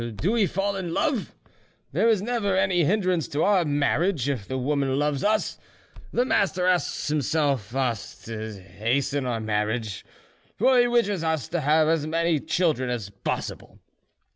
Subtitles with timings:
[0.15, 1.31] Do we fall in love?
[1.91, 5.59] There is never any hindrance to our marriage, if the woman loves us;
[6.11, 10.03] the master himself asks us to hasten our marriage,
[10.57, 13.77] for he wishes us to have as many children as possible.